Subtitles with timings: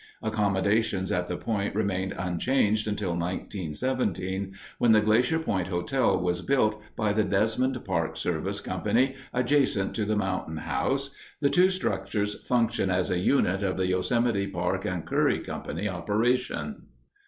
[0.23, 6.81] Accommodations at the point remained unchanged until 1917, when the Glacier Point Hotel was built
[6.95, 11.11] by the Desmond Park Service Company adjacent to the Mountain House.
[11.39, 16.87] The two structures function as a unit of the Yosemite Park and Curry Company operation.